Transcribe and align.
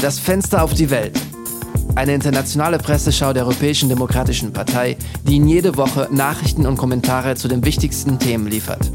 Das 0.00 0.20
Fenster 0.20 0.62
auf 0.62 0.74
die 0.74 0.90
Welt. 0.90 1.20
Eine 1.96 2.14
internationale 2.14 2.78
Presseschau 2.78 3.32
der 3.32 3.42
Europäischen 3.42 3.88
Demokratischen 3.88 4.52
Partei, 4.52 4.96
die 5.24 5.34
Ihnen 5.36 5.48
jede 5.48 5.76
Woche 5.76 6.08
Nachrichten 6.12 6.66
und 6.66 6.76
Kommentare 6.76 7.34
zu 7.34 7.48
den 7.48 7.64
wichtigsten 7.64 8.20
Themen 8.20 8.46
liefert. 8.46 8.92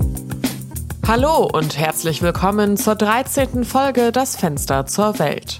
Hallo 1.05 1.49
und 1.51 1.77
herzlich 1.77 2.21
willkommen 2.21 2.77
zur 2.77 2.95
13. 2.95 3.65
Folge 3.65 4.13
Das 4.13 4.37
Fenster 4.37 4.85
zur 4.85 5.19
Welt. 5.19 5.59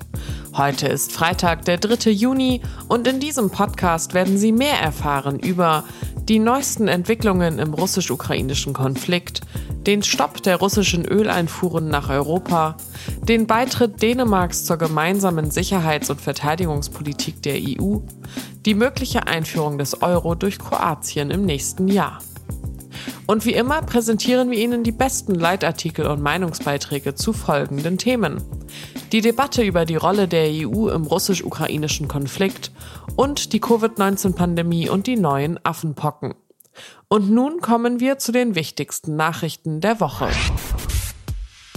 Heute 0.55 0.87
ist 0.87 1.11
Freitag, 1.11 1.65
der 1.65 1.77
3. 1.77 2.11
Juni 2.11 2.61
und 2.87 3.05
in 3.05 3.19
diesem 3.19 3.49
Podcast 3.49 4.13
werden 4.13 4.37
Sie 4.37 4.53
mehr 4.53 4.79
erfahren 4.79 5.39
über 5.39 5.83
die 6.29 6.39
neuesten 6.39 6.87
Entwicklungen 6.87 7.59
im 7.59 7.73
russisch-ukrainischen 7.73 8.73
Konflikt, 8.73 9.41
den 9.85 10.03
Stopp 10.03 10.41
der 10.43 10.57
russischen 10.57 11.05
Öleinfuhren 11.05 11.89
nach 11.89 12.09
Europa, 12.09 12.77
den 13.21 13.47
Beitritt 13.47 14.01
Dänemarks 14.01 14.63
zur 14.63 14.77
gemeinsamen 14.77 15.51
Sicherheits- 15.51 16.09
und 16.09 16.21
Verteidigungspolitik 16.21 17.41
der 17.43 17.55
EU, 17.55 17.97
die 18.65 18.73
mögliche 18.73 19.27
Einführung 19.27 19.77
des 19.77 20.01
Euro 20.01 20.35
durch 20.35 20.59
Kroatien 20.59 21.31
im 21.31 21.45
nächsten 21.45 21.89
Jahr. 21.89 22.19
Und 23.25 23.45
wie 23.45 23.53
immer 23.53 23.81
präsentieren 23.81 24.51
wir 24.51 24.59
Ihnen 24.59 24.83
die 24.83 24.91
besten 24.91 25.35
Leitartikel 25.35 26.07
und 26.07 26.21
Meinungsbeiträge 26.21 27.15
zu 27.15 27.33
folgenden 27.33 27.97
Themen. 27.97 28.41
Die 29.13 29.21
Debatte 29.21 29.61
über 29.61 29.85
die 29.85 29.95
Rolle 29.95 30.27
der 30.27 30.47
EU 30.49 30.89
im 30.89 31.03
russisch-ukrainischen 31.03 32.07
Konflikt 32.07 32.71
und 33.15 33.53
die 33.53 33.59
Covid-19-Pandemie 33.59 34.89
und 34.89 35.05
die 35.05 35.17
neuen 35.17 35.63
Affenpocken. 35.63 36.33
Und 37.09 37.29
nun 37.29 37.61
kommen 37.61 37.99
wir 37.99 38.17
zu 38.17 38.31
den 38.31 38.55
wichtigsten 38.55 39.15
Nachrichten 39.15 39.81
der 39.81 39.99
Woche. 39.99 40.29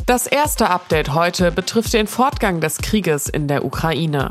Das 0.07 0.27
erste 0.27 0.71
Update 0.71 1.13
heute 1.13 1.53
betrifft 1.53 1.93
den 1.93 2.07
Fortgang 2.07 2.63
des 2.63 2.79
Krieges 2.79 3.29
in 3.29 3.49
der 3.49 3.67
Ukraine. 3.67 4.31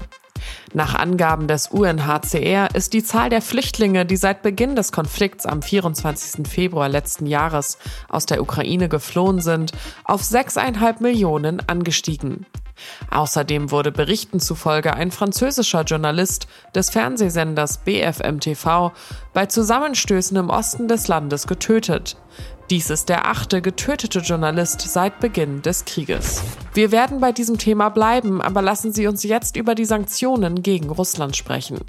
Nach 0.74 0.96
Angaben 0.96 1.48
des 1.48 1.68
UNHCR 1.68 2.74
ist 2.74 2.94
die 2.94 3.04
Zahl 3.04 3.30
der 3.30 3.44
Flüchtlinge, 3.44 4.08
die 4.08 4.18
seit 4.18 4.42
Beginn 4.42 4.76
des 4.76 4.92
Konflikts 4.92 5.46
am 5.46 5.62
24. 5.62 6.48
Februar 6.48 6.90
letzten 6.90 7.28
Jahres 7.28 7.78
aus 8.10 8.26
der 8.26 8.42
Ukraine 8.42 8.90
geflohen 8.90 9.42
sind, 9.42 9.74
auf 10.06 10.24
6,5 10.24 11.04
Millionen 11.04 11.62
angestiegen. 11.70 12.48
Außerdem 13.12 13.72
wurde 13.72 13.92
Berichten 13.92 14.40
zufolge 14.40 14.94
ein 14.94 15.12
französischer 15.12 15.84
Journalist 15.84 16.48
des 16.74 16.90
Fernsehsenders 16.90 17.80
BFM 17.80 18.40
TV 18.40 18.92
bei 19.34 19.46
Zusammenstößen 19.46 20.38
im 20.38 20.50
Osten 20.50 20.88
des 20.88 21.08
Landes 21.08 21.48
getötet. 21.48 22.18
Dies 22.72 22.90
ist 22.90 23.10
der 23.10 23.28
achte 23.28 23.62
getötete 23.62 24.20
Journalist 24.20 24.82
seit 24.82 25.20
Beginn 25.20 25.62
des 25.62 25.86
Krieges. 25.86 26.42
Wir 26.74 26.92
werden 26.92 27.20
bei 27.20 27.32
diesem 27.32 27.60
Thema 27.60 27.90
bleiben, 27.90 28.42
aber 28.42 28.64
lassen 28.64 28.92
Sie 28.92 29.06
uns 29.06 29.22
jetzt 29.22 29.56
über 29.56 29.76
die 29.76 29.86
Sanktionen 29.86 30.64
gegen 30.64 30.90
Russland 30.90 31.36
sprechen. 31.36 31.80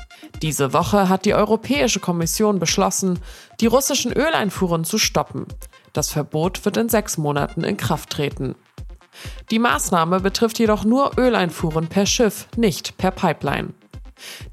Diese 0.42 0.74
Woche 0.74 1.08
hat 1.08 1.24
die 1.24 1.32
Europäische 1.32 1.98
Kommission 1.98 2.58
beschlossen, 2.58 3.18
die 3.60 3.66
russischen 3.66 4.12
Öleinfuhren 4.12 4.84
zu 4.84 4.98
stoppen. 4.98 5.46
Das 5.94 6.10
Verbot 6.10 6.66
wird 6.66 6.76
in 6.76 6.90
sechs 6.90 7.16
Monaten 7.16 7.64
in 7.64 7.78
Kraft 7.78 8.10
treten. 8.10 8.54
Die 9.50 9.58
Maßnahme 9.58 10.20
betrifft 10.20 10.58
jedoch 10.58 10.84
nur 10.84 11.12
Öleinfuhren 11.18 11.88
per 11.88 12.06
Schiff, 12.06 12.48
nicht 12.56 12.96
per 12.96 13.10
Pipeline. 13.10 13.74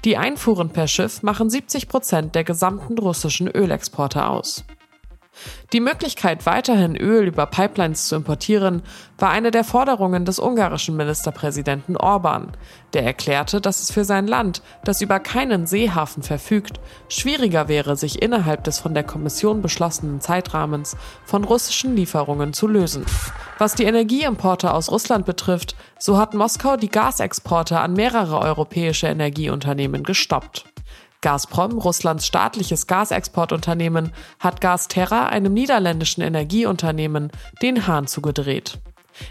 Die 0.04 0.16
Einfuhren 0.16 0.70
per 0.70 0.88
Schiff 0.88 1.22
machen 1.22 1.48
70 1.50 1.88
Prozent 1.88 2.34
der 2.34 2.44
gesamten 2.44 2.98
russischen 2.98 3.48
Ölexporte 3.48 4.26
aus. 4.26 4.64
Die 5.72 5.80
Möglichkeit, 5.80 6.46
weiterhin 6.46 6.96
Öl 6.96 7.26
über 7.26 7.46
Pipelines 7.46 8.08
zu 8.08 8.16
importieren, 8.16 8.82
war 9.18 9.30
eine 9.30 9.50
der 9.50 9.64
Forderungen 9.64 10.24
des 10.24 10.38
ungarischen 10.38 10.96
Ministerpräsidenten 10.96 11.96
Orban, 11.96 12.52
der 12.92 13.04
erklärte, 13.04 13.60
dass 13.60 13.80
es 13.80 13.90
für 13.90 14.04
sein 14.04 14.26
Land, 14.26 14.62
das 14.84 15.00
über 15.00 15.20
keinen 15.20 15.66
Seehafen 15.66 16.22
verfügt, 16.22 16.80
schwieriger 17.08 17.68
wäre, 17.68 17.96
sich 17.96 18.22
innerhalb 18.22 18.64
des 18.64 18.78
von 18.78 18.94
der 18.94 19.04
Kommission 19.04 19.62
beschlossenen 19.62 20.20
Zeitrahmens 20.20 20.96
von 21.24 21.44
russischen 21.44 21.96
Lieferungen 21.96 22.52
zu 22.52 22.66
lösen. 22.66 23.04
Was 23.58 23.74
die 23.74 23.84
Energieimporte 23.84 24.72
aus 24.74 24.90
Russland 24.90 25.26
betrifft, 25.26 25.76
so 25.98 26.18
hat 26.18 26.34
Moskau 26.34 26.76
die 26.76 26.88
Gasexporte 26.88 27.78
an 27.78 27.94
mehrere 27.94 28.38
europäische 28.38 29.06
Energieunternehmen 29.06 30.02
gestoppt. 30.02 30.66
Gazprom, 31.20 31.78
Russlands 31.78 32.26
staatliches 32.26 32.86
Gasexportunternehmen, 32.86 34.12
hat 34.38 34.60
Gasterra, 34.60 35.26
einem 35.26 35.54
niederländischen 35.54 36.22
Energieunternehmen, 36.22 37.30
den 37.62 37.86
Hahn 37.86 38.06
zugedreht. 38.06 38.78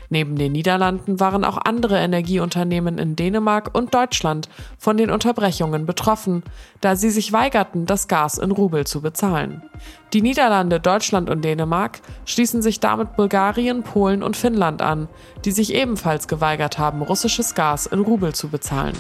Neben 0.10 0.38
den 0.38 0.52
Niederlanden 0.54 1.20
waren 1.20 1.44
auch 1.44 1.58
andere 1.58 1.98
Energieunternehmen 2.00 2.98
in 2.98 3.16
Dänemark 3.16 3.70
und 3.74 3.94
Deutschland 3.94 4.50
von 4.78 4.98
den 4.98 5.10
Unterbrechungen 5.10 5.86
betroffen, 5.86 6.44
da 6.82 6.96
sie 6.96 7.10
sich 7.10 7.34
weigerten, 7.34 7.86
das 7.86 8.08
Gas 8.08 8.38
in 8.38 8.52
Rubel 8.52 8.86
zu 8.86 9.02
bezahlen. 9.02 9.64
Die 10.14 10.22
Niederlande, 10.22 10.80
Deutschland 10.80 11.30
und 11.30 11.44
Dänemark 11.44 12.00
schließen 12.26 12.62
sich 12.62 12.80
damit 12.80 13.16
Bulgarien, 13.16 13.84
Polen 13.84 14.24
und 14.24 14.38
Finnland 14.38 14.82
an, 14.82 15.08
die 15.44 15.52
sich 15.52 15.74
ebenfalls 15.74 16.28
geweigert 16.28 16.78
haben, 16.78 17.02
russisches 17.02 17.56
Gas 17.56 17.86
in 17.86 18.00
Rubel 18.00 18.34
zu 18.34 18.50
bezahlen. 18.50 18.96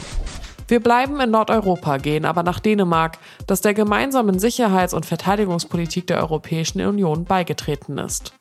Wir 0.73 0.79
bleiben 0.79 1.19
in 1.19 1.29
Nordeuropa, 1.29 1.97
gehen 1.97 2.25
aber 2.25 2.41
nach 2.41 2.59
Dänemark, 2.59 3.19
das 3.45 3.61
der 3.61 3.75
gemeinsamen 3.75 4.39
Sicherheits- 4.39 4.95
und 4.95 5.05
Verteidigungspolitik 5.05 6.07
der 6.07 6.17
Europäischen 6.17 6.81
Union 6.81 7.25
beigetreten 7.25 7.99
ist. 7.99 8.33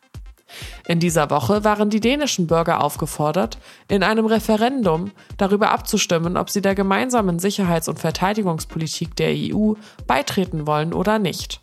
In 0.88 0.98
dieser 0.98 1.28
Woche 1.28 1.62
waren 1.62 1.90
die 1.90 2.00
dänischen 2.00 2.46
Bürger 2.46 2.82
aufgefordert, 2.82 3.58
in 3.86 4.02
einem 4.02 4.24
Referendum 4.24 5.10
darüber 5.36 5.72
abzustimmen, 5.72 6.38
ob 6.38 6.48
sie 6.48 6.62
der 6.62 6.74
gemeinsamen 6.74 7.38
Sicherheits- 7.38 7.88
und 7.90 7.98
Verteidigungspolitik 7.98 9.14
der 9.14 9.34
EU 9.34 9.74
beitreten 10.06 10.66
wollen 10.66 10.94
oder 10.94 11.18
nicht. 11.18 11.60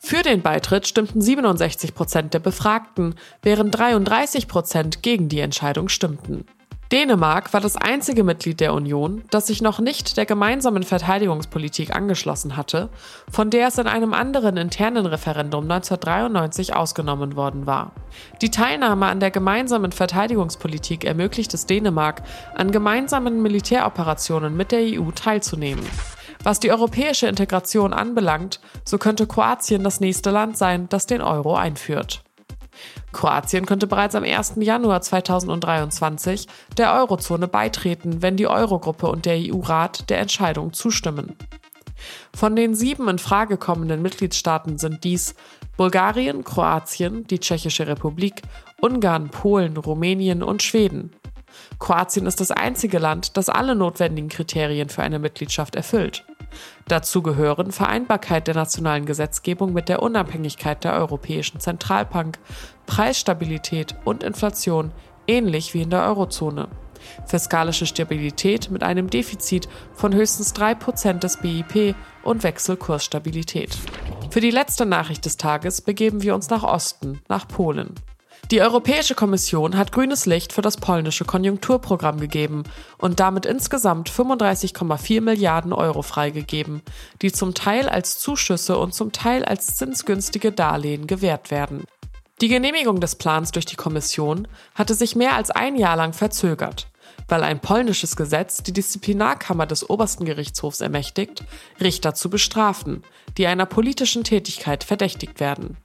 Für 0.00 0.22
den 0.22 0.42
Beitritt 0.42 0.86
stimmten 0.86 1.22
67 1.22 1.92
Prozent 1.92 2.34
der 2.34 2.38
Befragten, 2.38 3.16
während 3.42 3.76
33 3.76 4.46
Prozent 4.46 5.02
gegen 5.02 5.28
die 5.28 5.40
Entscheidung 5.40 5.88
stimmten. 5.88 6.44
Dänemark 6.92 7.52
war 7.54 7.60
das 7.60 7.76
einzige 7.76 8.24
Mitglied 8.24 8.60
der 8.60 8.74
Union, 8.74 9.24
das 9.30 9.46
sich 9.46 9.62
noch 9.62 9.78
nicht 9.80 10.16
der 10.16 10.26
gemeinsamen 10.26 10.82
Verteidigungspolitik 10.82 11.96
angeschlossen 11.96 12.56
hatte, 12.56 12.90
von 13.30 13.50
der 13.50 13.68
es 13.68 13.78
in 13.78 13.86
einem 13.86 14.12
anderen 14.12 14.56
internen 14.58 15.06
Referendum 15.06 15.64
1993 15.64 16.76
ausgenommen 16.76 17.36
worden 17.36 17.66
war. 17.66 17.92
Die 18.42 18.50
Teilnahme 18.50 19.06
an 19.06 19.18
der 19.18 19.30
gemeinsamen 19.30 19.92
Verteidigungspolitik 19.92 21.04
ermöglicht 21.04 21.54
es 21.54 21.66
Dänemark, 21.66 22.22
an 22.54 22.70
gemeinsamen 22.70 23.42
Militäroperationen 23.42 24.56
mit 24.56 24.70
der 24.70 24.80
EU 24.80 25.10
teilzunehmen. 25.10 25.84
Was 26.42 26.60
die 26.60 26.70
europäische 26.70 27.26
Integration 27.26 27.94
anbelangt, 27.94 28.60
so 28.84 28.98
könnte 28.98 29.26
Kroatien 29.26 29.82
das 29.82 30.00
nächste 30.00 30.30
Land 30.30 30.58
sein, 30.58 30.88
das 30.90 31.06
den 31.06 31.22
Euro 31.22 31.56
einführt. 31.56 32.23
Kroatien 33.12 33.66
könnte 33.66 33.86
bereits 33.86 34.14
am 34.14 34.24
1. 34.24 34.54
Januar 34.56 35.00
2023 35.00 36.46
der 36.76 36.94
Eurozone 36.94 37.48
beitreten, 37.48 38.22
wenn 38.22 38.36
die 38.36 38.48
Eurogruppe 38.48 39.06
und 39.06 39.26
der 39.26 39.36
EU-Rat 39.36 40.10
der 40.10 40.18
Entscheidung 40.20 40.72
zustimmen. 40.72 41.36
Von 42.34 42.56
den 42.56 42.74
sieben 42.74 43.08
in 43.08 43.18
Frage 43.18 43.56
kommenden 43.56 44.02
Mitgliedstaaten 44.02 44.78
sind 44.78 45.04
dies 45.04 45.34
Bulgarien, 45.76 46.44
Kroatien, 46.44 47.26
die 47.26 47.38
Tschechische 47.38 47.86
Republik, 47.86 48.42
Ungarn, 48.80 49.30
Polen, 49.30 49.76
Rumänien 49.76 50.42
und 50.42 50.62
Schweden. 50.62 51.12
Kroatien 51.78 52.26
ist 52.26 52.40
das 52.40 52.50
einzige 52.50 52.98
Land, 52.98 53.36
das 53.36 53.48
alle 53.48 53.74
notwendigen 53.74 54.28
Kriterien 54.28 54.88
für 54.88 55.02
eine 55.02 55.18
Mitgliedschaft 55.18 55.76
erfüllt. 55.76 56.24
Dazu 56.88 57.22
gehören 57.22 57.72
Vereinbarkeit 57.72 58.46
der 58.46 58.54
nationalen 58.54 59.06
Gesetzgebung 59.06 59.72
mit 59.72 59.88
der 59.88 60.02
Unabhängigkeit 60.02 60.84
der 60.84 60.94
Europäischen 60.94 61.60
Zentralbank, 61.60 62.38
Preisstabilität 62.86 63.94
und 64.04 64.22
Inflation, 64.22 64.92
ähnlich 65.26 65.74
wie 65.74 65.82
in 65.82 65.90
der 65.90 66.04
Eurozone. 66.04 66.68
Fiskalische 67.26 67.86
Stabilität 67.86 68.70
mit 68.70 68.82
einem 68.82 69.10
Defizit 69.10 69.68
von 69.92 70.14
höchstens 70.14 70.54
3% 70.54 71.18
des 71.18 71.38
BIP 71.38 71.94
und 72.22 72.42
Wechselkursstabilität. 72.42 73.76
Für 74.30 74.40
die 74.40 74.50
letzte 74.50 74.86
Nachricht 74.86 75.24
des 75.24 75.36
Tages 75.36 75.80
begeben 75.80 76.22
wir 76.22 76.34
uns 76.34 76.50
nach 76.50 76.62
Osten, 76.62 77.20
nach 77.28 77.46
Polen. 77.46 77.94
Die 78.50 78.60
Europäische 78.60 79.14
Kommission 79.14 79.74
hat 79.74 79.90
grünes 79.90 80.26
Licht 80.26 80.52
für 80.52 80.60
das 80.60 80.76
polnische 80.76 81.24
Konjunkturprogramm 81.24 82.20
gegeben 82.20 82.64
und 82.98 83.18
damit 83.18 83.46
insgesamt 83.46 84.10
35,4 84.10 85.22
Milliarden 85.22 85.72
Euro 85.72 86.02
freigegeben, 86.02 86.82
die 87.22 87.32
zum 87.32 87.54
Teil 87.54 87.88
als 87.88 88.18
Zuschüsse 88.18 88.76
und 88.76 88.92
zum 88.92 89.12
Teil 89.12 89.46
als 89.46 89.76
zinsgünstige 89.76 90.52
Darlehen 90.52 91.06
gewährt 91.06 91.50
werden. 91.50 91.84
Die 92.42 92.48
Genehmigung 92.48 93.00
des 93.00 93.14
Plans 93.14 93.50
durch 93.52 93.64
die 93.64 93.76
Kommission 93.76 94.46
hatte 94.74 94.94
sich 94.94 95.16
mehr 95.16 95.36
als 95.36 95.50
ein 95.50 95.76
Jahr 95.76 95.96
lang 95.96 96.12
verzögert, 96.12 96.88
weil 97.28 97.42
ein 97.44 97.60
polnisches 97.60 98.14
Gesetz 98.14 98.62
die 98.62 98.74
Disziplinarkammer 98.74 99.64
des 99.64 99.88
obersten 99.88 100.26
Gerichtshofs 100.26 100.82
ermächtigt, 100.82 101.44
Richter 101.80 102.14
zu 102.14 102.28
bestrafen, 102.28 103.04
die 103.38 103.46
einer 103.46 103.64
politischen 103.64 104.22
Tätigkeit 104.22 104.84
verdächtigt 104.84 105.40
werden. 105.40 105.78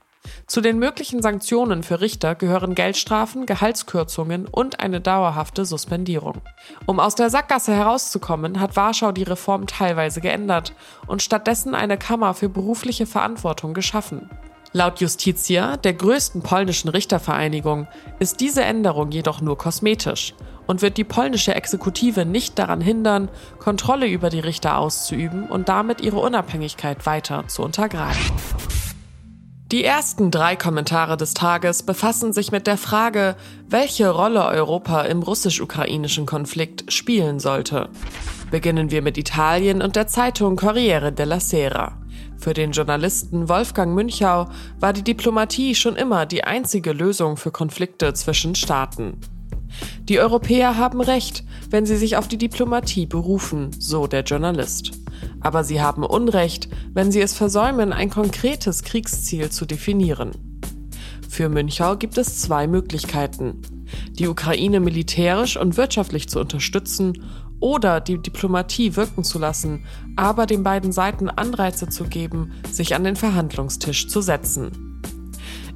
Zu 0.46 0.60
den 0.60 0.78
möglichen 0.78 1.22
Sanktionen 1.22 1.82
für 1.82 2.00
Richter 2.00 2.34
gehören 2.34 2.74
Geldstrafen, 2.74 3.46
Gehaltskürzungen 3.46 4.46
und 4.46 4.80
eine 4.80 5.00
dauerhafte 5.00 5.64
Suspendierung. 5.64 6.40
Um 6.86 7.00
aus 7.00 7.14
der 7.14 7.30
Sackgasse 7.30 7.72
herauszukommen, 7.72 8.60
hat 8.60 8.76
Warschau 8.76 9.12
die 9.12 9.22
Reform 9.22 9.66
teilweise 9.66 10.20
geändert 10.20 10.74
und 11.06 11.22
stattdessen 11.22 11.74
eine 11.74 11.98
Kammer 11.98 12.34
für 12.34 12.48
berufliche 12.48 13.06
Verantwortung 13.06 13.74
geschaffen. 13.74 14.28
Laut 14.72 15.00
Justitia, 15.00 15.76
der 15.76 15.94
größten 15.94 16.42
polnischen 16.42 16.90
Richtervereinigung, 16.90 17.88
ist 18.20 18.38
diese 18.40 18.62
Änderung 18.62 19.10
jedoch 19.10 19.40
nur 19.40 19.58
kosmetisch 19.58 20.34
und 20.68 20.80
wird 20.80 20.96
die 20.96 21.04
polnische 21.04 21.56
Exekutive 21.56 22.24
nicht 22.24 22.56
daran 22.56 22.80
hindern, 22.80 23.28
Kontrolle 23.58 24.06
über 24.06 24.30
die 24.30 24.38
Richter 24.38 24.78
auszuüben 24.78 25.48
und 25.48 25.68
damit 25.68 26.00
ihre 26.00 26.20
Unabhängigkeit 26.20 27.04
weiter 27.04 27.48
zu 27.48 27.62
untergraben. 27.62 28.20
Die 29.72 29.84
ersten 29.84 30.32
drei 30.32 30.56
Kommentare 30.56 31.16
des 31.16 31.32
Tages 31.32 31.84
befassen 31.84 32.32
sich 32.32 32.50
mit 32.50 32.66
der 32.66 32.76
Frage, 32.76 33.36
welche 33.68 34.10
Rolle 34.10 34.44
Europa 34.46 35.02
im 35.02 35.22
russisch-ukrainischen 35.22 36.26
Konflikt 36.26 36.92
spielen 36.92 37.38
sollte. 37.38 37.88
Beginnen 38.50 38.90
wir 38.90 39.00
mit 39.00 39.16
Italien 39.16 39.80
und 39.80 39.94
der 39.94 40.08
Zeitung 40.08 40.56
Corriere 40.56 41.12
della 41.12 41.38
Sera. 41.38 41.96
Für 42.36 42.52
den 42.52 42.72
Journalisten 42.72 43.48
Wolfgang 43.48 43.94
Münchau 43.94 44.48
war 44.80 44.92
die 44.92 45.04
Diplomatie 45.04 45.76
schon 45.76 45.94
immer 45.94 46.26
die 46.26 46.42
einzige 46.42 46.92
Lösung 46.92 47.36
für 47.36 47.52
Konflikte 47.52 48.12
zwischen 48.12 48.56
Staaten. 48.56 49.20
Die 50.02 50.18
Europäer 50.18 50.78
haben 50.78 51.00
recht, 51.00 51.44
wenn 51.70 51.86
sie 51.86 51.96
sich 51.96 52.16
auf 52.16 52.26
die 52.26 52.38
Diplomatie 52.38 53.06
berufen, 53.06 53.70
so 53.78 54.08
der 54.08 54.24
Journalist. 54.24 54.90
Aber 55.40 55.64
sie 55.64 55.80
haben 55.80 56.04
Unrecht, 56.04 56.68
wenn 56.92 57.12
sie 57.12 57.20
es 57.20 57.34
versäumen, 57.34 57.92
ein 57.92 58.10
konkretes 58.10 58.82
Kriegsziel 58.82 59.50
zu 59.50 59.66
definieren. 59.66 60.32
Für 61.28 61.48
Münchau 61.48 61.96
gibt 61.96 62.18
es 62.18 62.40
zwei 62.40 62.66
Möglichkeiten. 62.66 63.62
Die 64.12 64.28
Ukraine 64.28 64.80
militärisch 64.80 65.56
und 65.56 65.76
wirtschaftlich 65.76 66.28
zu 66.28 66.40
unterstützen 66.40 67.22
oder 67.60 68.00
die 68.00 68.20
Diplomatie 68.20 68.96
wirken 68.96 69.22
zu 69.22 69.38
lassen, 69.38 69.84
aber 70.16 70.46
den 70.46 70.62
beiden 70.62 70.92
Seiten 70.92 71.28
Anreize 71.28 71.88
zu 71.88 72.04
geben, 72.04 72.52
sich 72.70 72.94
an 72.94 73.04
den 73.04 73.16
Verhandlungstisch 73.16 74.08
zu 74.08 74.20
setzen. 74.20 75.00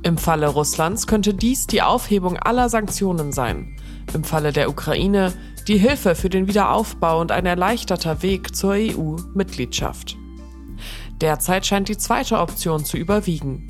Im 0.02 0.18
Falle 0.18 0.48
Russlands 0.48 1.06
könnte 1.06 1.32
dies 1.32 1.66
die 1.66 1.82
Aufhebung 1.82 2.36
aller 2.36 2.68
Sanktionen 2.68 3.32
sein. 3.32 3.76
Im 4.12 4.22
Falle 4.22 4.52
der 4.52 4.68
Ukraine 4.68 5.32
die 5.66 5.78
Hilfe 5.78 6.14
für 6.14 6.28
den 6.28 6.46
Wiederaufbau 6.46 7.20
und 7.20 7.32
ein 7.32 7.46
erleichterter 7.46 8.22
Weg 8.22 8.54
zur 8.54 8.72
EU-Mitgliedschaft. 8.72 10.16
Derzeit 11.20 11.64
scheint 11.64 11.88
die 11.88 11.96
zweite 11.96 12.38
Option 12.38 12.84
zu 12.84 12.96
überwiegen. 12.96 13.66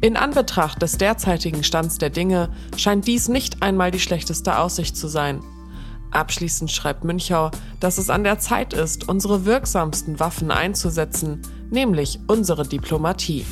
In 0.00 0.16
Anbetracht 0.16 0.82
des 0.82 0.98
derzeitigen 0.98 1.64
Stands 1.64 1.98
der 1.98 2.10
Dinge 2.10 2.50
scheint 2.76 3.06
dies 3.06 3.28
nicht 3.28 3.62
einmal 3.62 3.90
die 3.90 4.00
schlechteste 4.00 4.58
Aussicht 4.58 4.96
zu 4.96 5.08
sein. 5.08 5.40
Abschließend 6.10 6.70
schreibt 6.70 7.04
Münchau, 7.04 7.50
dass 7.80 7.98
es 7.98 8.08
an 8.08 8.24
der 8.24 8.38
Zeit 8.38 8.72
ist, 8.72 9.08
unsere 9.08 9.44
wirksamsten 9.44 10.20
Waffen 10.20 10.50
einzusetzen, 10.50 11.42
nämlich 11.70 12.20
unsere 12.28 12.66
Diplomatie. 12.66 13.44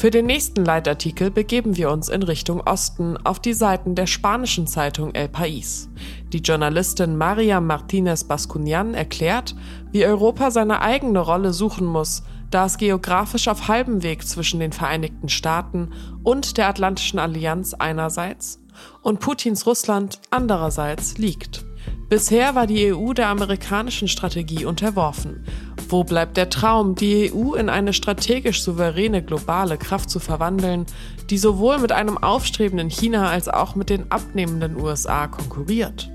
Für 0.00 0.10
den 0.10 0.24
nächsten 0.24 0.64
Leitartikel 0.64 1.30
begeben 1.30 1.76
wir 1.76 1.90
uns 1.90 2.08
in 2.08 2.22
Richtung 2.22 2.62
Osten 2.62 3.18
auf 3.18 3.38
die 3.38 3.52
Seiten 3.52 3.94
der 3.94 4.06
spanischen 4.06 4.66
Zeitung 4.66 5.14
El 5.14 5.26
País. 5.26 5.88
Die 6.32 6.38
Journalistin 6.38 7.18
Maria 7.18 7.60
Martínez 7.60 8.26
Bascunian 8.26 8.94
erklärt, 8.94 9.54
wie 9.92 10.06
Europa 10.06 10.52
seine 10.52 10.80
eigene 10.80 11.18
Rolle 11.18 11.52
suchen 11.52 11.86
muss, 11.86 12.22
da 12.50 12.64
es 12.64 12.78
geografisch 12.78 13.46
auf 13.46 13.68
halbem 13.68 14.02
Weg 14.02 14.26
zwischen 14.26 14.58
den 14.58 14.72
Vereinigten 14.72 15.28
Staaten 15.28 15.90
und 16.22 16.56
der 16.56 16.68
Atlantischen 16.68 17.18
Allianz 17.18 17.74
einerseits 17.74 18.58
und 19.02 19.20
Putins 19.20 19.66
Russland 19.66 20.18
andererseits 20.30 21.18
liegt. 21.18 21.66
Bisher 22.10 22.56
war 22.56 22.66
die 22.66 22.92
EU 22.92 23.12
der 23.12 23.28
amerikanischen 23.28 24.08
Strategie 24.08 24.64
unterworfen. 24.64 25.44
Wo 25.88 26.02
bleibt 26.02 26.36
der 26.36 26.50
Traum, 26.50 26.96
die 26.96 27.32
EU 27.32 27.54
in 27.54 27.68
eine 27.68 27.92
strategisch 27.92 28.64
souveräne 28.64 29.22
globale 29.22 29.78
Kraft 29.78 30.10
zu 30.10 30.18
verwandeln, 30.18 30.86
die 31.30 31.38
sowohl 31.38 31.78
mit 31.78 31.92
einem 31.92 32.18
aufstrebenden 32.18 32.90
China 32.90 33.30
als 33.30 33.48
auch 33.48 33.76
mit 33.76 33.90
den 33.90 34.10
abnehmenden 34.10 34.74
USA 34.74 35.28
konkurriert? 35.28 36.10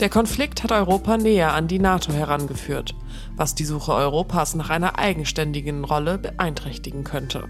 Der 0.00 0.08
Konflikt 0.08 0.64
hat 0.64 0.72
Europa 0.72 1.16
näher 1.16 1.54
an 1.54 1.68
die 1.68 1.78
NATO 1.78 2.12
herangeführt, 2.12 2.96
was 3.42 3.56
die 3.56 3.64
Suche 3.64 3.92
Europas 3.92 4.54
nach 4.54 4.70
einer 4.70 5.00
eigenständigen 5.00 5.82
Rolle 5.82 6.16
beeinträchtigen 6.16 7.02
könnte. 7.02 7.48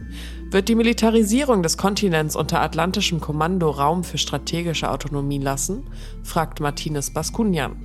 Wird 0.51 0.71
die 0.71 0.75
Militarisierung 0.75 1.63
des 1.63 1.77
Kontinents 1.77 2.35
unter 2.35 2.63
atlantischem 2.63 3.21
Kommando 3.21 3.69
Raum 3.69 4.03
für 4.03 4.17
strategische 4.17 4.91
Autonomie 4.91 5.37
lassen? 5.37 5.91
fragt 6.23 6.61
Martinez 6.61 7.13
Bascunian. 7.13 7.77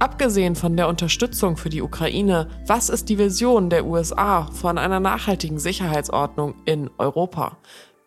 Abgesehen 0.00 0.56
von 0.56 0.76
der 0.76 0.88
Unterstützung 0.88 1.56
für 1.56 1.70
die 1.70 1.82
Ukraine, 1.82 2.48
was 2.66 2.88
ist 2.88 3.08
die 3.08 3.18
Vision 3.18 3.70
der 3.70 3.86
USA 3.86 4.46
von 4.46 4.76
einer 4.76 4.98
nachhaltigen 4.98 5.60
Sicherheitsordnung 5.60 6.56
in 6.64 6.90
Europa? 6.98 7.58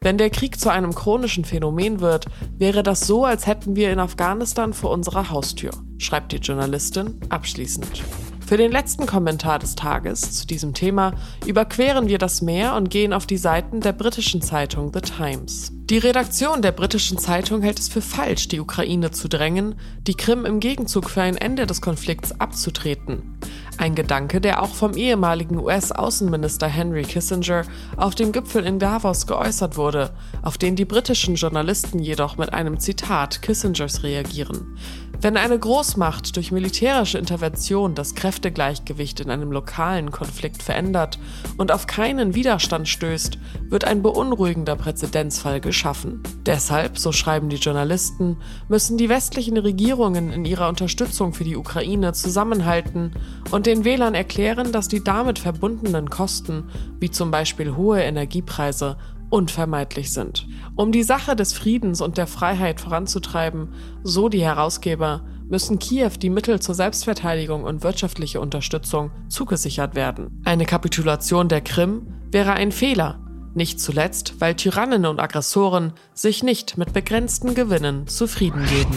Wenn 0.01 0.17
der 0.17 0.31
Krieg 0.31 0.59
zu 0.59 0.69
einem 0.69 0.93
chronischen 0.93 1.45
Phänomen 1.45 2.01
wird, 2.01 2.25
wäre 2.57 2.83
das 2.83 3.07
so, 3.07 3.23
als 3.23 3.47
hätten 3.47 3.77
wir 3.77 3.93
in 3.93 3.99
Afghanistan 3.99 4.73
vor 4.73 4.91
unserer 4.91 5.29
Haustür, 5.29 5.71
schreibt 5.97 6.33
die 6.33 6.39
Journalistin 6.39 7.21
abschließend. 7.29 8.03
Für 8.47 8.57
den 8.57 8.71
letzten 8.71 9.07
Kommentar 9.07 9.57
des 9.57 9.73
Tages 9.73 10.21
zu 10.33 10.45
diesem 10.45 10.75
Thema 10.75 11.13
überqueren 11.47 12.07
wir 12.07 12.19
das 12.19 12.43
Meer 12.43 12.75
und 12.75 12.91
gehen 12.91 13.11
auf 13.11 13.25
die 13.25 13.37
Seiten 13.37 13.81
der 13.81 13.91
britischen 13.91 14.39
Zeitung 14.39 14.91
The 14.93 15.01
Times. 15.01 15.71
Die 15.73 15.97
Redaktion 15.97 16.61
der 16.61 16.71
britischen 16.71 17.17
Zeitung 17.17 17.63
hält 17.63 17.79
es 17.79 17.89
für 17.89 18.01
falsch, 18.01 18.47
die 18.47 18.59
Ukraine 18.59 19.09
zu 19.09 19.27
drängen, 19.27 19.73
die 20.05 20.13
Krim 20.13 20.45
im 20.45 20.59
Gegenzug 20.59 21.09
für 21.09 21.23
ein 21.23 21.37
Ende 21.37 21.65
des 21.65 21.81
Konflikts 21.81 22.39
abzutreten. 22.39 23.39
Ein 23.77 23.93
Gedanke, 23.93 24.39
der 24.39 24.63
auch 24.63 24.73
vom 24.73 24.93
ehemaligen 24.93 25.59
US-Außenminister 25.59 26.67
Henry 26.67 27.03
Kissinger 27.03 27.63
auf 27.97 28.15
dem 28.15 28.31
Gipfel 28.31 28.65
in 28.65 28.79
Davos 28.79 29.27
geäußert 29.27 29.75
wurde, 29.75 30.11
auf 30.43 30.57
den 30.57 30.75
die 30.75 30.85
britischen 30.85 31.35
Journalisten 31.35 31.99
jedoch 31.99 32.37
mit 32.37 32.53
einem 32.53 32.79
Zitat 32.79 33.41
Kissingers 33.41 34.03
reagieren. 34.03 34.77
Wenn 35.21 35.37
eine 35.37 35.57
Großmacht 35.57 36.35
durch 36.35 36.51
militärische 36.51 37.17
Intervention 37.17 37.95
das 37.95 38.15
Kräftegleichgewicht 38.15 39.19
in 39.21 39.31
einem 39.31 39.51
lokalen 39.51 40.11
Konflikt 40.11 40.61
verändert 40.61 41.19
und 41.57 41.71
auf 41.71 41.87
keinen 41.87 42.35
Widerstand 42.35 42.87
stößt, 42.87 43.39
wird 43.69 43.85
ein 43.85 44.01
beunruhigender 44.01 44.75
Präzedenzfall 44.75 45.61
geschaffen. 45.61 46.21
Deshalb, 46.45 46.97
so 46.97 47.11
schreiben 47.11 47.49
die 47.49 47.55
Journalisten, 47.55 48.37
müssen 48.67 48.97
die 48.97 49.09
westlichen 49.09 49.57
Regierungen 49.57 50.31
in 50.31 50.45
ihrer 50.45 50.69
Unterstützung 50.69 51.33
für 51.33 51.43
die 51.43 51.57
Ukraine 51.57 52.13
zusammenhalten 52.13 53.13
und 53.51 53.64
den 53.65 53.83
Wählern 53.83 54.15
erklären, 54.15 54.71
dass 54.71 54.87
die 54.87 55.03
damit 55.03 55.39
verbundenen 55.39 56.09
Kosten, 56.09 56.69
wie 56.99 57.11
zum 57.11 57.31
Beispiel 57.31 57.75
hohe 57.75 58.01
Energiepreise, 58.01 58.97
unvermeidlich 59.29 60.13
sind. 60.13 60.47
Um 60.75 60.91
die 60.91 61.03
Sache 61.03 61.35
des 61.35 61.53
Friedens 61.53 62.01
und 62.01 62.17
der 62.17 62.27
Freiheit 62.27 62.79
voranzutreiben, 62.79 63.73
so 64.03 64.29
die 64.29 64.43
Herausgeber, 64.43 65.25
müssen 65.49 65.79
Kiew 65.79 66.11
die 66.21 66.29
Mittel 66.29 66.59
zur 66.59 66.75
Selbstverteidigung 66.75 67.63
und 67.63 67.83
wirtschaftliche 67.83 68.39
Unterstützung 68.39 69.11
zugesichert 69.29 69.95
werden. 69.95 70.41
Eine 70.43 70.65
Kapitulation 70.65 71.49
der 71.49 71.61
Krim 71.61 72.07
wäre 72.31 72.53
ein 72.53 72.71
Fehler, 72.71 73.19
nicht 73.53 73.79
zuletzt, 73.79 74.35
weil 74.39 74.55
Tyrannen 74.55 75.05
und 75.05 75.19
Aggressoren 75.19 75.93
sich 76.13 76.43
nicht 76.43 76.77
mit 76.77 76.93
begrenzten 76.93 77.55
Gewinnen 77.55 78.07
zufrieden 78.07 78.65
geben. 78.65 78.95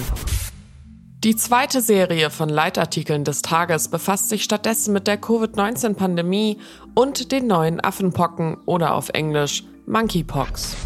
Die 1.25 1.35
zweite 1.35 1.81
Serie 1.81 2.31
von 2.31 2.49
Leitartikeln 2.49 3.25
des 3.25 3.43
Tages 3.43 3.89
befasst 3.89 4.29
sich 4.29 4.45
stattdessen 4.45 4.93
mit 4.93 5.09
der 5.09 5.17
Covid-19-Pandemie 5.17 6.59
und 6.95 7.33
den 7.33 7.49
neuen 7.49 7.81
Affenpocken 7.81 8.59
oder 8.67 8.95
auf 8.95 9.09
Englisch 9.09 9.65
Monkeypox. 9.87 10.77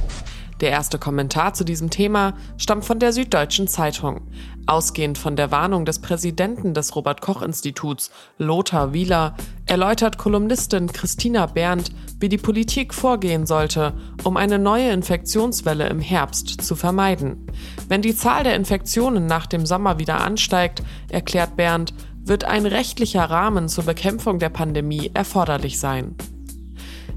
Der 0.62 0.70
erste 0.70 0.98
Kommentar 0.98 1.52
zu 1.52 1.64
diesem 1.64 1.90
Thema 1.90 2.32
stammt 2.56 2.86
von 2.86 2.98
der 2.98 3.12
Süddeutschen 3.12 3.68
Zeitung. 3.68 4.22
Ausgehend 4.66 5.18
von 5.18 5.36
der 5.36 5.50
Warnung 5.50 5.84
des 5.84 5.98
Präsidenten 5.98 6.72
des 6.72 6.96
Robert 6.96 7.20
Koch 7.20 7.42
Instituts, 7.42 8.10
Lothar 8.38 8.94
Wieler, 8.94 9.36
erläutert 9.66 10.16
Kolumnistin 10.16 10.90
Christina 10.90 11.44
Berndt, 11.44 11.92
wie 12.22 12.28
die 12.28 12.38
Politik 12.38 12.94
vorgehen 12.94 13.46
sollte, 13.46 13.92
um 14.22 14.36
eine 14.36 14.58
neue 14.58 14.90
Infektionswelle 14.92 15.88
im 15.88 16.00
Herbst 16.00 16.62
zu 16.62 16.76
vermeiden. 16.76 17.46
Wenn 17.88 18.00
die 18.00 18.14
Zahl 18.14 18.44
der 18.44 18.54
Infektionen 18.54 19.26
nach 19.26 19.46
dem 19.46 19.66
Sommer 19.66 19.98
wieder 19.98 20.20
ansteigt, 20.20 20.82
erklärt 21.10 21.56
Berndt, 21.56 21.92
wird 22.24 22.44
ein 22.44 22.64
rechtlicher 22.64 23.24
Rahmen 23.24 23.68
zur 23.68 23.84
Bekämpfung 23.84 24.38
der 24.38 24.50
Pandemie 24.50 25.10
erforderlich 25.12 25.80
sein. 25.80 26.14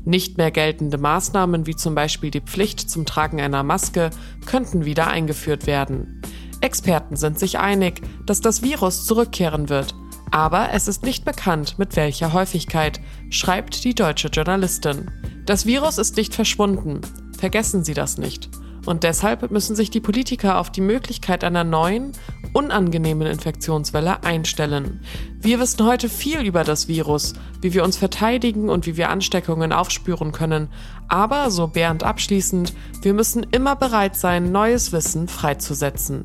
Nicht 0.03 0.37
mehr 0.37 0.51
geltende 0.51 0.97
Maßnahmen 0.97 1.67
wie 1.67 1.75
zum 1.75 1.95
Beispiel 1.95 2.31
die 2.31 2.41
Pflicht 2.41 2.89
zum 2.89 3.05
Tragen 3.05 3.39
einer 3.39 3.63
Maske 3.63 4.09
könnten 4.45 4.85
wieder 4.85 5.07
eingeführt 5.07 5.67
werden. 5.67 6.21
Experten 6.61 7.15
sind 7.15 7.37
sich 7.37 7.59
einig, 7.59 8.01
dass 8.25 8.41
das 8.41 8.63
Virus 8.63 9.05
zurückkehren 9.05 9.69
wird, 9.69 9.95
aber 10.31 10.71
es 10.73 10.87
ist 10.87 11.03
nicht 11.03 11.25
bekannt, 11.25 11.79
mit 11.79 11.95
welcher 11.95 12.33
Häufigkeit, 12.33 12.99
schreibt 13.29 13.83
die 13.83 13.95
deutsche 13.95 14.29
Journalistin. 14.29 15.11
Das 15.45 15.65
Virus 15.65 15.97
ist 15.97 16.17
nicht 16.17 16.33
verschwunden. 16.33 17.01
Vergessen 17.37 17.83
Sie 17.83 17.93
das 17.93 18.17
nicht. 18.17 18.49
Und 18.85 19.03
deshalb 19.03 19.49
müssen 19.51 19.75
sich 19.75 19.89
die 19.89 19.99
Politiker 19.99 20.59
auf 20.59 20.71
die 20.71 20.81
Möglichkeit 20.81 21.43
einer 21.43 21.63
neuen, 21.63 22.11
unangenehmen 22.53 23.27
Infektionswelle 23.27 24.23
einstellen. 24.23 25.01
Wir 25.39 25.59
wissen 25.59 25.85
heute 25.85 26.07
viel 26.07 26.41
über 26.41 26.63
das 26.63 26.87
Virus, 26.87 27.33
wie 27.61 27.73
wir 27.73 27.83
uns 27.83 27.97
verteidigen 27.97 28.69
und 28.69 28.85
wie 28.85 28.95
wir 28.95 29.09
Ansteckungen 29.09 29.73
aufspüren 29.73 30.31
können. 30.31 30.69
Aber, 31.07 31.49
so 31.49 31.67
Bernd 31.67 32.03
abschließend, 32.03 32.73
wir 33.01 33.13
müssen 33.13 33.43
immer 33.51 33.75
bereit 33.75 34.15
sein, 34.15 34.51
neues 34.51 34.91
Wissen 34.91 35.27
freizusetzen. 35.27 36.21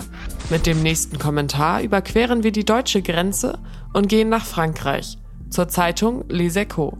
Mit 0.50 0.66
dem 0.66 0.82
nächsten 0.82 1.18
Kommentar 1.18 1.82
überqueren 1.82 2.42
wir 2.42 2.52
die 2.52 2.64
deutsche 2.64 3.02
Grenze 3.02 3.58
und 3.92 4.08
gehen 4.08 4.28
nach 4.28 4.44
Frankreich, 4.44 5.18
zur 5.50 5.68
Zeitung 5.68 6.24
Les 6.28 6.56
Echos. 6.56 6.94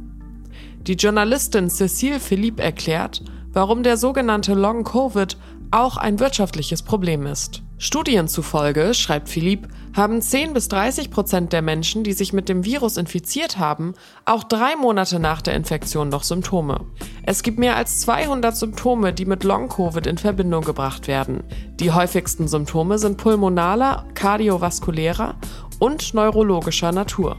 Die 0.87 0.95
Journalistin 0.95 1.69
Cécile 1.69 2.19
Philippe 2.19 2.63
erklärt, 2.63 3.23
warum 3.53 3.83
der 3.83 3.97
sogenannte 3.97 4.55
Long 4.55 4.85
Covid 4.85 5.37
auch 5.71 5.97
ein 5.97 6.19
wirtschaftliches 6.19 6.83
Problem 6.83 7.27
ist. 7.27 7.63
Studien 7.79 8.29
zufolge, 8.29 8.93
schreibt 8.93 9.31
Philipp, 9.31 9.67
haben 9.97 10.21
10 10.21 10.53
bis 10.53 10.69
30 10.69 11.11
Prozent 11.11 11.53
der 11.53 11.63
Menschen, 11.63 12.05
die 12.05 12.13
sich 12.13 12.33
mit 12.33 12.49
dem 12.49 12.65
Virus 12.65 12.99
infiziert 12.99 13.59
haben, 13.59 13.95
auch 14.27 14.45
drei 14.45 14.77
Monate 14.77 15.19
nach 15.19 15.41
der 15.41 15.55
Infektion 15.55 16.11
noch 16.11 16.23
Symptome. 16.23 16.85
Es 17.23 17.43
gibt 17.43 17.59
mehr 17.59 17.77
als 17.77 18.01
200 18.01 18.55
Symptome, 18.55 19.15
die 19.15 19.25
mit 19.25 19.45
Long-Covid 19.45 20.07
in 20.07 20.19
Verbindung 20.19 20.63
gebracht 20.63 21.09
werden. 21.09 21.43
Die 21.77 21.91
häufigsten 21.91 22.49
Symptome 22.49 22.99
sind 22.99 23.17
pulmonaler, 23.17 24.07
kardiovaskulärer 24.15 25.37
und 25.79 26.13
neurologischer 26.13 26.93
Natur. 26.93 27.39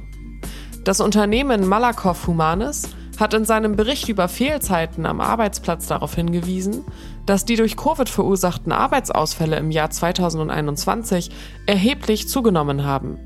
Das 0.83 0.99
Unternehmen 0.99 1.67
Malakoff 1.67 2.25
Humanis 2.25 2.89
hat 3.19 3.35
in 3.35 3.45
seinem 3.45 3.75
Bericht 3.75 4.09
über 4.09 4.27
Fehlzeiten 4.27 5.05
am 5.05 5.21
Arbeitsplatz 5.21 5.85
darauf 5.85 6.15
hingewiesen, 6.15 6.83
dass 7.27 7.45
die 7.45 7.55
durch 7.55 7.77
Covid 7.77 8.09
verursachten 8.09 8.71
Arbeitsausfälle 8.71 9.57
im 9.57 9.69
Jahr 9.69 9.91
2021 9.91 11.29
erheblich 11.67 12.27
zugenommen 12.27 12.83
haben. 12.83 13.19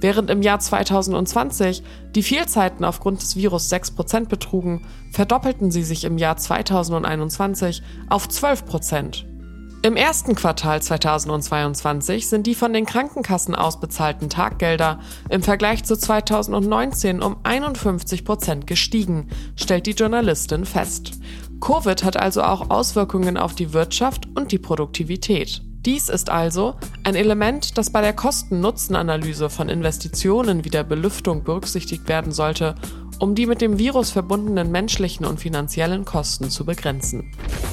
Während 0.00 0.30
im 0.30 0.40
Jahr 0.40 0.58
2020 0.58 1.82
die 2.14 2.22
Fehlzeiten 2.22 2.82
aufgrund 2.82 3.20
des 3.20 3.36
Virus 3.36 3.70
6% 3.70 4.28
betrugen, 4.28 4.86
verdoppelten 5.12 5.70
sie 5.70 5.82
sich 5.82 6.04
im 6.04 6.16
Jahr 6.16 6.38
2021 6.38 7.82
auf 8.08 8.26
12%. 8.26 9.24
Im 9.86 9.94
ersten 9.94 10.34
Quartal 10.34 10.82
2022 10.82 12.26
sind 12.26 12.48
die 12.48 12.56
von 12.56 12.72
den 12.72 12.86
Krankenkassen 12.86 13.54
ausbezahlten 13.54 14.28
Taggelder 14.28 14.98
im 15.28 15.44
Vergleich 15.44 15.84
zu 15.84 15.96
2019 15.96 17.22
um 17.22 17.36
51 17.44 18.24
Prozent 18.24 18.66
gestiegen, 18.66 19.28
stellt 19.54 19.86
die 19.86 19.92
Journalistin 19.92 20.64
fest. 20.64 21.12
Covid 21.60 22.02
hat 22.02 22.16
also 22.16 22.42
auch 22.42 22.68
Auswirkungen 22.68 23.36
auf 23.36 23.54
die 23.54 23.72
Wirtschaft 23.72 24.26
und 24.34 24.50
die 24.50 24.58
Produktivität. 24.58 25.62
Dies 25.86 26.08
ist 26.08 26.30
also 26.30 26.74
ein 27.04 27.14
Element, 27.14 27.78
das 27.78 27.90
bei 27.90 28.00
der 28.00 28.12
Kosten-Nutzen-Analyse 28.12 29.48
von 29.48 29.68
Investitionen 29.68 30.64
wie 30.64 30.70
der 30.70 30.82
Belüftung 30.82 31.44
berücksichtigt 31.44 32.08
werden 32.08 32.32
sollte 32.32 32.74
um 33.18 33.34
die 33.34 33.46
mit 33.46 33.60
dem 33.60 33.78
Virus 33.78 34.10
verbundenen 34.10 34.70
menschlichen 34.70 35.26
und 35.26 35.40
finanziellen 35.40 36.04
Kosten 36.04 36.50
zu 36.50 36.64
begrenzen. 36.64 37.32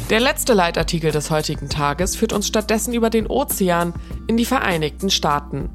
Der 0.09 0.19
letzte 0.19 0.53
Leitartikel 0.53 1.11
des 1.11 1.31
heutigen 1.31 1.69
Tages 1.69 2.15
führt 2.15 2.33
uns 2.33 2.47
stattdessen 2.47 2.93
über 2.93 3.09
den 3.09 3.27
Ozean 3.27 3.93
in 4.27 4.37
die 4.37 4.45
Vereinigten 4.45 5.09
Staaten. 5.09 5.69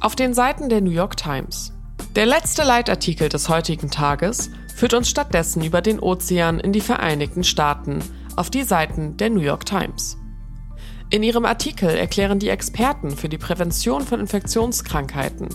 Auf 0.00 0.16
den 0.16 0.34
Seiten 0.34 0.68
der 0.68 0.80
New 0.80 0.90
York 0.90 1.16
Times. 1.16 1.72
Der 2.16 2.26
letzte 2.26 2.62
Leitartikel 2.62 3.28
des 3.28 3.48
heutigen 3.48 3.90
Tages 3.90 4.50
führt 4.74 4.94
uns 4.94 5.08
stattdessen 5.08 5.62
über 5.62 5.80
den 5.80 6.00
Ozean 6.00 6.60
in 6.60 6.72
die 6.72 6.80
Vereinigten 6.80 7.44
Staaten 7.44 8.02
auf 8.36 8.50
die 8.50 8.64
Seiten 8.64 9.16
der 9.16 9.30
New 9.30 9.40
York 9.40 9.64
Times. 9.64 10.16
In 11.10 11.22
ihrem 11.22 11.44
Artikel 11.44 11.90
erklären 11.90 12.38
die 12.38 12.48
Experten 12.48 13.16
für 13.16 13.28
die 13.28 13.38
Prävention 13.38 14.02
von 14.02 14.20
Infektionskrankheiten 14.20 15.48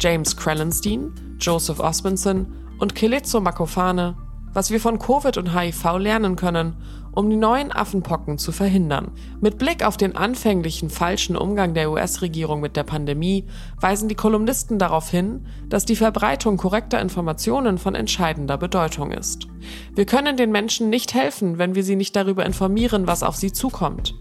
James 0.00 0.36
Krellenstein, 0.36 1.12
Joseph 1.40 1.80
Osmondson 1.80 2.52
und 2.78 2.94
Kelezzo 2.94 3.40
Makofane, 3.40 4.16
was 4.52 4.70
wir 4.70 4.80
von 4.80 4.98
Covid 4.98 5.36
und 5.36 5.54
HIV 5.54 5.98
lernen 5.98 6.36
können, 6.36 6.76
um 7.12 7.28
die 7.28 7.36
neuen 7.36 7.72
Affenpocken 7.72 8.38
zu 8.38 8.52
verhindern. 8.52 9.10
Mit 9.40 9.58
Blick 9.58 9.84
auf 9.84 9.96
den 9.96 10.14
anfänglichen 10.14 10.88
falschen 10.88 11.36
Umgang 11.36 11.74
der 11.74 11.90
US-Regierung 11.90 12.60
mit 12.60 12.76
der 12.76 12.84
Pandemie 12.84 13.44
weisen 13.80 14.08
die 14.08 14.14
Kolumnisten 14.14 14.78
darauf 14.78 15.10
hin, 15.10 15.46
dass 15.68 15.84
die 15.84 15.96
Verbreitung 15.96 16.56
korrekter 16.56 17.00
Informationen 17.00 17.78
von 17.78 17.94
entscheidender 17.94 18.56
Bedeutung 18.56 19.10
ist. 19.10 19.48
Wir 19.94 20.06
können 20.06 20.36
den 20.36 20.52
Menschen 20.52 20.90
nicht 20.90 21.14
helfen, 21.14 21.58
wenn 21.58 21.74
wir 21.74 21.82
sie 21.82 21.96
nicht 21.96 22.14
darüber 22.14 22.46
informieren, 22.46 23.06
was 23.06 23.22
auf 23.22 23.36
sie 23.36 23.52
zukommt. 23.52 24.14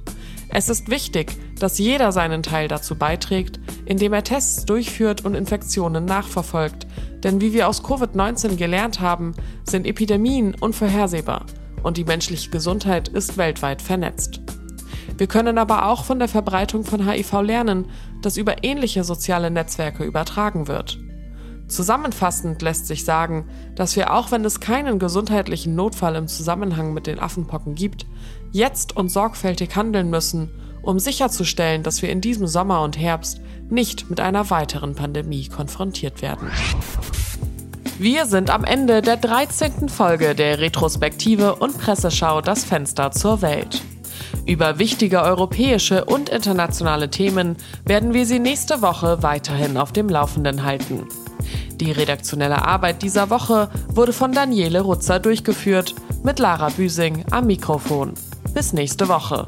Es 0.50 0.70
ist 0.70 0.90
wichtig, 0.90 1.36
dass 1.60 1.78
jeder 1.78 2.12
seinen 2.12 2.42
Teil 2.42 2.68
dazu 2.68 2.96
beiträgt, 2.96 3.60
indem 3.86 4.14
er 4.14 4.24
Tests 4.24 4.66
durchführt 4.66 5.26
und 5.26 5.36
Infektionen 5.36 6.06
nachverfolgt, 6.06 6.88
denn 7.28 7.42
wie 7.42 7.52
wir 7.52 7.68
aus 7.68 7.84
Covid-19 7.84 8.56
gelernt 8.56 9.02
haben, 9.02 9.34
sind 9.70 9.86
Epidemien 9.86 10.56
unvorhersehbar 10.56 11.46
und 11.84 11.98
die 11.98 12.06
menschliche 12.06 12.50
Gesundheit 12.52 13.10
ist 13.10 13.36
weltweit 13.38 13.82
vernetzt. 13.82 14.40
Wir 15.18 15.28
können 15.28 15.58
aber 15.58 15.88
auch 15.88 16.06
von 16.06 16.20
der 16.20 16.30
Verbreitung 16.30 16.86
von 16.86 17.06
HIV 17.06 17.42
lernen, 17.42 17.88
das 18.22 18.38
über 18.38 18.64
ähnliche 18.64 19.04
soziale 19.04 19.52
Netzwerke 19.52 20.06
übertragen 20.06 20.70
wird. 20.70 21.00
Zusammenfassend 21.68 22.62
lässt 22.62 22.88
sich 22.88 23.04
sagen, 23.04 23.50
dass 23.76 23.98
wir 23.98 24.14
auch 24.14 24.32
wenn 24.32 24.46
es 24.46 24.62
keinen 24.62 24.98
gesundheitlichen 24.98 25.76
Notfall 25.76 26.16
im 26.16 26.30
Zusammenhang 26.30 26.94
mit 26.94 27.08
den 27.08 27.20
Affenpocken 27.20 27.76
gibt, 27.76 28.06
jetzt 28.54 28.96
und 28.96 29.10
sorgfältig 29.10 29.76
handeln 29.76 30.10
müssen, 30.10 30.50
um 30.88 31.00
sicherzustellen, 31.00 31.84
dass 31.84 32.02
wir 32.02 32.10
in 32.10 32.22
diesem 32.22 32.48
Sommer 32.48 32.82
und 32.82 32.98
Herbst 32.98 33.42
nicht 33.70 34.10
mit 34.10 34.22
einer 34.22 34.50
weiteren 34.50 34.96
Pandemie 34.96 35.50
konfrontiert 35.50 36.22
werden. 36.22 36.50
Wir 38.00 38.26
sind 38.26 38.50
am 38.50 38.64
Ende 38.64 39.02
der 39.02 39.18
13. 39.18 39.90
Folge 39.90 40.34
der 40.34 40.60
Retrospektive 40.60 41.56
und 41.56 41.78
Presseschau 41.78 42.40
Das 42.40 42.64
Fenster 42.64 43.12
zur 43.12 43.42
Welt. 43.42 43.82
Über 44.46 44.80
wichtige 44.80 45.22
europäische 45.22 46.06
und 46.06 46.30
internationale 46.30 47.10
Themen 47.10 47.58
werden 47.86 48.14
wir 48.14 48.26
Sie 48.26 48.40
nächste 48.40 48.82
Woche 48.82 49.22
weiterhin 49.24 49.76
auf 49.76 49.92
dem 49.92 50.08
Laufenden 50.08 50.64
halten. 50.64 51.08
Die 51.82 51.92
redaktionelle 51.92 52.66
Arbeit 52.66 53.02
dieser 53.02 53.30
Woche 53.30 53.70
wurde 53.90 54.14
von 54.14 54.32
Daniele 54.32 54.82
Rutzer 54.82 55.20
durchgeführt, 55.20 55.96
mit 56.24 56.40
Lara 56.40 56.70
Büsing 56.70 57.26
am 57.32 57.48
Mikrofon. 57.48 58.14
Bis 58.54 58.72
nächste 58.72 59.10
Woche. 59.10 59.48